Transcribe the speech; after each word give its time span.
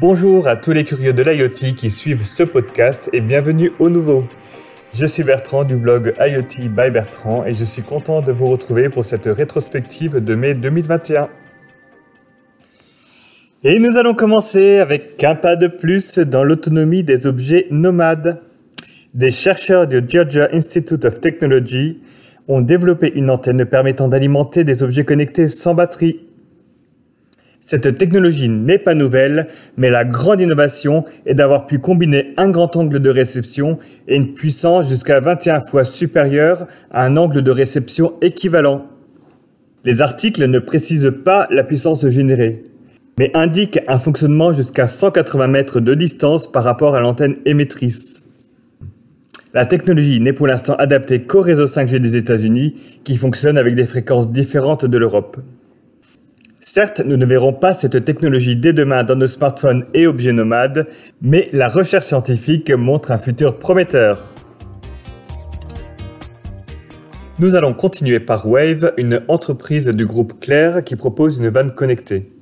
Bonjour 0.00 0.46
à 0.46 0.54
tous 0.54 0.70
les 0.70 0.84
curieux 0.84 1.12
de 1.12 1.24
l'IoT 1.24 1.74
qui 1.76 1.90
suivent 1.90 2.22
ce 2.22 2.44
podcast 2.44 3.10
et 3.12 3.20
bienvenue 3.20 3.72
au 3.80 3.88
nouveau. 3.88 4.28
Je 4.94 5.04
suis 5.06 5.24
Bertrand 5.24 5.64
du 5.64 5.74
blog 5.74 6.12
IoT 6.20 6.68
by 6.68 6.90
Bertrand 6.92 7.44
et 7.44 7.52
je 7.52 7.64
suis 7.64 7.82
content 7.82 8.20
de 8.20 8.30
vous 8.30 8.46
retrouver 8.46 8.90
pour 8.90 9.04
cette 9.04 9.26
rétrospective 9.26 10.18
de 10.24 10.34
mai 10.36 10.54
2021. 10.54 11.28
Et 13.64 13.80
nous 13.80 13.96
allons 13.96 14.14
commencer 14.14 14.78
avec 14.78 15.24
un 15.24 15.34
pas 15.34 15.56
de 15.56 15.66
plus 15.66 16.20
dans 16.20 16.44
l'autonomie 16.44 17.02
des 17.02 17.26
objets 17.26 17.66
nomades. 17.72 18.40
Des 19.14 19.32
chercheurs 19.32 19.88
du 19.88 20.00
Georgia 20.06 20.48
Institute 20.52 21.04
of 21.06 21.20
Technology 21.20 21.98
ont 22.46 22.60
développé 22.60 23.12
une 23.16 23.30
antenne 23.30 23.64
permettant 23.66 24.06
d'alimenter 24.06 24.62
des 24.62 24.84
objets 24.84 25.04
connectés 25.04 25.48
sans 25.48 25.74
batterie 25.74 26.20
cette 27.60 27.98
technologie 27.98 28.48
n'est 28.48 28.78
pas 28.78 28.94
nouvelle, 28.94 29.48
mais 29.76 29.90
la 29.90 30.04
grande 30.04 30.40
innovation 30.40 31.04
est 31.26 31.34
d'avoir 31.34 31.66
pu 31.66 31.80
combiner 31.80 32.32
un 32.36 32.50
grand 32.50 32.76
angle 32.76 33.00
de 33.00 33.10
réception 33.10 33.78
et 34.06 34.16
une 34.16 34.32
puissance 34.32 34.88
jusqu'à 34.88 35.20
21 35.20 35.62
fois 35.62 35.84
supérieure 35.84 36.68
à 36.90 37.04
un 37.04 37.16
angle 37.16 37.42
de 37.42 37.50
réception 37.50 38.14
équivalent. 38.22 38.86
Les 39.84 40.02
articles 40.02 40.46
ne 40.46 40.58
précisent 40.60 41.12
pas 41.24 41.48
la 41.50 41.64
puissance 41.64 42.08
générée, 42.08 42.64
mais 43.18 43.32
indiquent 43.34 43.80
un 43.88 43.98
fonctionnement 43.98 44.52
jusqu'à 44.52 44.86
180 44.86 45.48
mètres 45.48 45.80
de 45.80 45.94
distance 45.94 46.50
par 46.50 46.62
rapport 46.62 46.94
à 46.94 47.00
l'antenne 47.00 47.36
émettrice. 47.44 48.24
La 49.52 49.66
technologie 49.66 50.20
n'est 50.20 50.32
pour 50.32 50.46
l'instant 50.46 50.74
adaptée 50.74 51.22
qu'au 51.24 51.40
réseau 51.40 51.66
5G 51.66 51.98
des 51.98 52.16
États-Unis, 52.16 52.74
qui 53.02 53.16
fonctionne 53.16 53.58
avec 53.58 53.74
des 53.74 53.86
fréquences 53.86 54.30
différentes 54.30 54.84
de 54.84 54.98
l'Europe. 54.98 55.38
Certes, 56.60 57.00
nous 57.04 57.16
ne 57.16 57.24
verrons 57.24 57.52
pas 57.52 57.72
cette 57.72 58.04
technologie 58.04 58.56
dès 58.56 58.72
demain 58.72 59.04
dans 59.04 59.14
nos 59.14 59.28
smartphones 59.28 59.86
et 59.94 60.08
objets 60.08 60.32
nomades, 60.32 60.88
mais 61.22 61.48
la 61.52 61.68
recherche 61.68 62.06
scientifique 62.06 62.72
montre 62.72 63.12
un 63.12 63.18
futur 63.18 63.58
prometteur. 63.58 64.34
Nous 67.38 67.54
allons 67.54 67.74
continuer 67.74 68.18
par 68.18 68.48
Wave, 68.48 68.92
une 68.96 69.22
entreprise 69.28 69.86
du 69.86 70.04
groupe 70.04 70.40
Claire 70.40 70.82
qui 70.82 70.96
propose 70.96 71.38
une 71.38 71.48
vanne 71.48 71.70
connectée. 71.70 72.32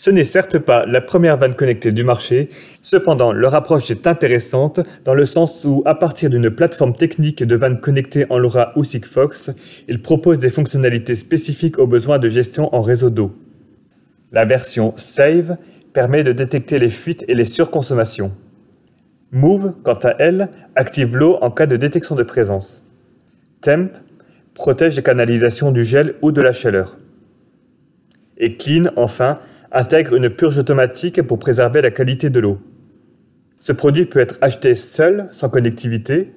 Ce 0.00 0.08
n'est 0.10 0.24
certes 0.24 0.58
pas 0.58 0.86
la 0.86 1.02
première 1.02 1.36
vanne 1.36 1.54
connectée 1.54 1.92
du 1.92 2.04
marché, 2.04 2.48
cependant 2.80 3.32
leur 3.32 3.54
approche 3.54 3.90
est 3.90 4.06
intéressante 4.06 4.80
dans 5.04 5.12
le 5.12 5.26
sens 5.26 5.66
où, 5.66 5.82
à 5.84 5.94
partir 5.94 6.30
d'une 6.30 6.48
plateforme 6.48 6.94
technique 6.94 7.44
de 7.44 7.54
vanne 7.54 7.82
connectée 7.82 8.24
en 8.30 8.38
LoRa 8.38 8.72
ou 8.76 8.84
Sigfox, 8.84 9.50
ils 9.88 10.00
proposent 10.00 10.38
des 10.38 10.48
fonctionnalités 10.48 11.14
spécifiques 11.14 11.78
aux 11.78 11.86
besoins 11.86 12.18
de 12.18 12.30
gestion 12.30 12.74
en 12.74 12.80
réseau 12.80 13.10
d'eau. 13.10 13.36
La 14.32 14.46
version 14.46 14.94
Save 14.96 15.58
permet 15.92 16.22
de 16.22 16.32
détecter 16.32 16.78
les 16.78 16.88
fuites 16.88 17.26
et 17.28 17.34
les 17.34 17.44
surconsommations. 17.44 18.32
Move, 19.32 19.74
quant 19.82 19.98
à 20.02 20.14
elle, 20.18 20.48
active 20.76 21.14
l'eau 21.14 21.36
en 21.42 21.50
cas 21.50 21.66
de 21.66 21.76
détection 21.76 22.14
de 22.14 22.22
présence. 22.22 22.86
Temp 23.60 23.90
protège 24.54 24.96
les 24.96 25.02
canalisations 25.02 25.72
du 25.72 25.84
gel 25.84 26.14
ou 26.22 26.32
de 26.32 26.40
la 26.40 26.52
chaleur. 26.52 26.96
Et 28.38 28.56
Clean, 28.56 28.90
enfin, 28.96 29.38
intègre 29.72 30.14
une 30.14 30.30
purge 30.30 30.58
automatique 30.58 31.22
pour 31.22 31.38
préserver 31.38 31.80
la 31.82 31.90
qualité 31.90 32.30
de 32.30 32.40
l'eau. 32.40 32.58
Ce 33.58 33.72
produit 33.72 34.06
peut 34.06 34.20
être 34.20 34.38
acheté 34.40 34.74
seul, 34.74 35.28
sans 35.30 35.48
connectivité, 35.48 36.32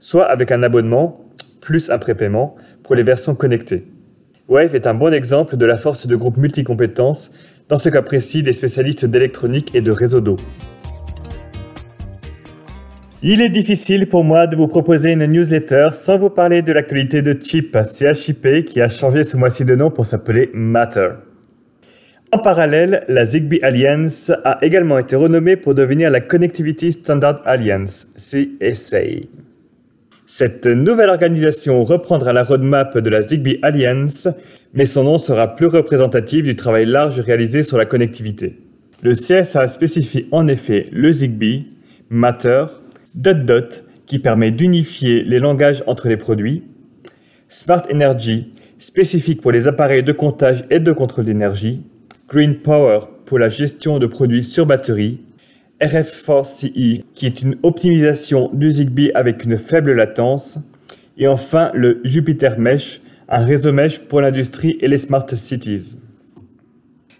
soit 0.00 0.24
avec 0.24 0.50
un 0.50 0.62
abonnement, 0.62 1.26
plus 1.60 1.90
un 1.90 1.98
prépaiement, 1.98 2.56
pour 2.82 2.94
les 2.94 3.02
versions 3.02 3.34
connectées. 3.34 3.84
Wave 4.48 4.74
est 4.74 4.86
un 4.86 4.94
bon 4.94 5.14
exemple 5.14 5.56
de 5.56 5.66
la 5.66 5.76
force 5.76 6.06
de 6.06 6.16
groupe 6.16 6.36
multicompétences, 6.36 7.32
dans 7.68 7.78
ce 7.78 7.88
cas 7.88 8.02
précis 8.02 8.42
des 8.42 8.52
spécialistes 8.52 9.06
d'électronique 9.06 9.74
et 9.74 9.80
de 9.80 9.92
réseau 9.92 10.20
d'eau. 10.20 10.36
Il 13.22 13.40
est 13.40 13.50
difficile 13.50 14.08
pour 14.08 14.24
moi 14.24 14.48
de 14.48 14.56
vous 14.56 14.66
proposer 14.66 15.12
une 15.12 15.26
newsletter 15.26 15.90
sans 15.92 16.18
vous 16.18 16.30
parler 16.30 16.62
de 16.62 16.72
l'actualité 16.72 17.22
de 17.22 17.38
Chip, 17.40 17.78
CHIP, 17.84 18.64
qui 18.64 18.80
a 18.80 18.88
changé 18.88 19.22
ce 19.22 19.36
mois-ci 19.36 19.64
de 19.64 19.76
nom 19.76 19.90
pour 19.90 20.06
s'appeler 20.06 20.50
Matter. 20.54 21.10
En 22.34 22.38
parallèle, 22.38 23.04
la 23.08 23.26
Zigbee 23.26 23.58
Alliance 23.60 24.32
a 24.42 24.56
également 24.62 24.98
été 24.98 25.16
renommée 25.16 25.56
pour 25.56 25.74
devenir 25.74 26.10
la 26.10 26.22
Connectivity 26.22 26.90
Standard 26.90 27.42
Alliance, 27.44 28.06
CSA. 28.16 29.26
Cette 30.24 30.66
nouvelle 30.66 31.10
organisation 31.10 31.84
reprendra 31.84 32.32
la 32.32 32.42
roadmap 32.42 32.96
de 32.96 33.10
la 33.10 33.20
Zigbee 33.20 33.58
Alliance, 33.60 34.28
mais 34.72 34.86
son 34.86 35.04
nom 35.04 35.18
sera 35.18 35.54
plus 35.54 35.66
représentatif 35.66 36.42
du 36.42 36.56
travail 36.56 36.86
large 36.86 37.20
réalisé 37.20 37.62
sur 37.62 37.76
la 37.76 37.84
connectivité. 37.84 38.58
Le 39.02 39.12
CSA 39.12 39.68
spécifie 39.68 40.26
en 40.30 40.48
effet 40.48 40.86
le 40.90 41.12
Zigbee, 41.12 41.66
Matter, 42.08 42.64
Dot 43.14 43.44
Dot, 43.44 43.84
qui 44.06 44.18
permet 44.18 44.52
d'unifier 44.52 45.22
les 45.22 45.38
langages 45.38 45.84
entre 45.86 46.08
les 46.08 46.16
produits, 46.16 46.62
Smart 47.48 47.82
Energy, 47.92 48.54
spécifique 48.78 49.42
pour 49.42 49.52
les 49.52 49.68
appareils 49.68 50.02
de 50.02 50.12
comptage 50.12 50.64
et 50.70 50.80
de 50.80 50.92
contrôle 50.92 51.26
d'énergie, 51.26 51.82
Green 52.32 52.56
Power 52.56 53.00
pour 53.26 53.38
la 53.38 53.50
gestion 53.50 53.98
de 53.98 54.06
produits 54.06 54.42
sur 54.42 54.64
batterie, 54.64 55.20
RF4CE, 55.82 57.04
qui 57.12 57.26
est 57.26 57.42
une 57.42 57.56
optimisation 57.62 58.48
du 58.54 58.70
Zigbee 58.70 59.12
avec 59.14 59.44
une 59.44 59.58
faible 59.58 59.92
latence, 59.92 60.58
et 61.18 61.28
enfin 61.28 61.70
le 61.74 62.00
Jupiter 62.04 62.58
Mesh, 62.58 63.02
un 63.28 63.44
réseau 63.44 63.74
mesh 63.74 63.98
pour 63.98 64.22
l'industrie 64.22 64.78
et 64.80 64.88
les 64.88 64.96
smart 64.96 65.26
cities. 65.28 65.98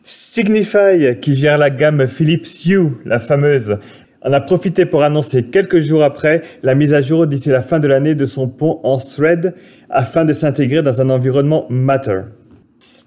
Signify, 0.03 1.19
qui 1.21 1.37
gère 1.37 1.59
la 1.59 1.69
gamme 1.69 2.07
Philips 2.09 2.65
Hue, 2.65 2.93
la 3.05 3.19
fameuse, 3.19 3.77
en 4.23 4.33
a 4.33 4.41
profité 4.41 4.87
pour 4.87 5.03
annoncer 5.03 5.45
quelques 5.45 5.81
jours 5.81 6.05
après 6.05 6.41
la 6.63 6.75
mise 6.75 6.95
à 6.95 7.03
jour 7.03 7.27
d'ici 7.27 7.51
la 7.51 7.61
fin 7.61 7.81
de 7.81 7.89
l'année 7.89 8.15
de 8.15 8.25
son 8.25 8.49
pont 8.49 8.81
en 8.83 8.97
Thread 8.97 9.55
afin 9.91 10.25
de 10.25 10.33
s'intégrer 10.33 10.83
dans 10.83 11.03
un 11.03 11.11
environnement 11.11 11.67
Matter. 11.69 12.23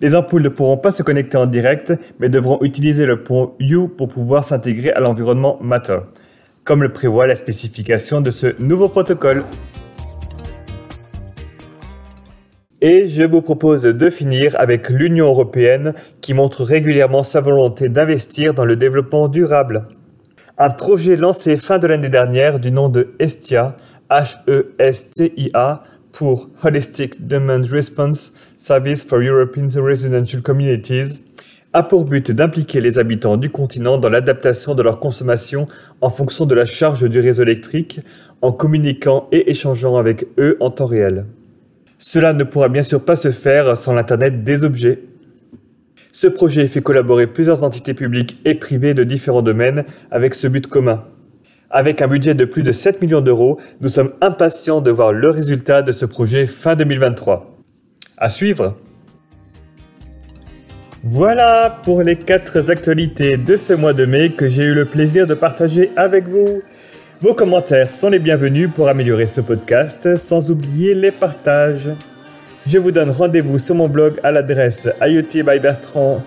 Les 0.01 0.13
ampoules 0.13 0.43
ne 0.43 0.49
pourront 0.49 0.77
pas 0.77 0.91
se 0.91 1.03
connecter 1.03 1.37
en 1.37 1.45
direct, 1.45 1.93
mais 2.19 2.27
devront 2.27 2.59
utiliser 2.61 3.05
le 3.05 3.23
pont 3.23 3.53
U 3.59 3.87
pour 3.87 4.09
pouvoir 4.09 4.43
s'intégrer 4.43 4.91
à 4.91 4.99
l'environnement 4.99 5.57
Matter, 5.61 5.99
comme 6.65 6.83
le 6.83 6.91
prévoit 6.91 7.27
la 7.27 7.35
spécification 7.35 8.19
de 8.19 8.29
ce 8.29 8.61
nouveau 8.61 8.89
protocole. 8.89 9.43
Et 12.81 13.07
je 13.07 13.23
vous 13.23 13.41
propose 13.41 13.83
de 13.83 14.09
finir 14.09 14.53
avec 14.59 14.89
l'Union 14.89 15.27
européenne 15.27 15.93
qui 16.21 16.33
montre 16.33 16.63
régulièrement 16.63 17.23
sa 17.23 17.39
volonté 17.39 17.87
d'investir 17.87 18.53
dans 18.53 18.65
le 18.65 18.75
développement 18.75 19.29
durable. 19.29 19.87
Un 20.57 20.69
projet 20.69 21.15
lancé 21.15 21.55
fin 21.55 21.79
de 21.79 21.87
l'année 21.87 22.09
dernière 22.09 22.59
du 22.59 22.71
nom 22.71 22.89
de 22.89 23.15
Estia, 23.19 23.77
H-E-S-T-I-A, 24.09 25.83
pour 26.15 26.49
Holistic 26.63 27.27
Demand 27.27 27.65
Response 27.69 28.33
Service 28.55 29.03
for 29.03 29.19
European 29.19 29.67
Residential 29.75 30.41
Communities 30.41 31.21
a 31.73 31.83
pour 31.83 32.05
but 32.05 32.31
d'impliquer 32.31 32.79
les 32.79 32.97
habitants 32.99 33.35
du 33.35 33.49
continent 33.49 33.97
dans 33.97 34.07
l'adaptation 34.07 34.75
de 34.75 34.81
leur 34.81 35.01
consommation 35.01 35.67
en 35.99 36.09
fonction 36.09 36.45
de 36.45 36.55
la 36.55 36.63
charge 36.63 37.09
du 37.09 37.19
réseau 37.19 37.43
électrique, 37.43 37.99
en 38.41 38.53
communiquant 38.53 39.27
et 39.33 39.51
échangeant 39.51 39.97
avec 39.97 40.25
eux 40.39 40.55
en 40.61 40.71
temps 40.71 40.85
réel. 40.85 41.25
Cela 41.97 42.31
ne 42.31 42.45
pourra 42.45 42.69
bien 42.69 42.83
sûr 42.83 43.03
pas 43.03 43.17
se 43.17 43.31
faire 43.31 43.75
sans 43.75 43.91
l'Internet 43.91 44.41
des 44.45 44.63
objets. 44.63 45.03
Ce 46.13 46.27
projet 46.27 46.67
fait 46.67 46.81
collaborer 46.81 47.27
plusieurs 47.27 47.65
entités 47.65 47.93
publiques 47.93 48.39
et 48.45 48.55
privées 48.55 48.93
de 48.93 49.03
différents 49.03 49.41
domaines 49.41 49.83
avec 50.11 50.33
ce 50.33 50.47
but 50.47 50.65
commun. 50.65 51.03
Avec 51.69 52.01
un 52.01 52.07
budget 52.07 52.35
de 52.35 52.45
plus 52.45 52.63
de 52.63 52.71
7 52.71 53.01
millions 53.01 53.21
d'euros, 53.21 53.59
nous 53.81 53.89
sommes 53.89 54.13
impatients 54.21 54.81
de 54.81 54.91
voir 54.91 55.11
le 55.11 55.29
résultat 55.29 55.81
de 55.81 55.91
ce 55.91 56.05
projet 56.05 56.45
fin 56.45 56.75
2023. 56.75 57.57
À 58.17 58.29
suivre 58.29 58.75
Voilà 61.03 61.81
pour 61.83 62.03
les 62.03 62.15
4 62.15 62.69
actualités 62.69 63.37
de 63.37 63.57
ce 63.57 63.73
mois 63.73 63.93
de 63.93 64.05
mai 64.05 64.31
que 64.31 64.47
j'ai 64.47 64.63
eu 64.63 64.73
le 64.73 64.85
plaisir 64.85 65.25
de 65.27 65.33
partager 65.33 65.91
avec 65.95 66.27
vous. 66.27 66.61
Vos 67.21 67.33
commentaires 67.33 67.89
sont 67.89 68.09
les 68.09 68.19
bienvenus 68.19 68.69
pour 68.73 68.87
améliorer 68.87 69.25
ce 69.25 69.41
podcast, 69.41 70.17
sans 70.17 70.51
oublier 70.51 70.93
les 70.93 71.11
partages. 71.11 71.89
Je 72.67 72.77
vous 72.77 72.91
donne 72.91 73.09
rendez-vous 73.09 73.57
sur 73.57 73.75
mon 73.75 73.87
blog 73.87 74.19
à 74.23 74.31
l'adresse 74.31 74.89
iotbybertrand 75.01 76.23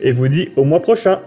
et 0.00 0.12
vous 0.12 0.28
dis 0.28 0.48
au 0.56 0.64
mois 0.64 0.80
prochain. 0.80 1.20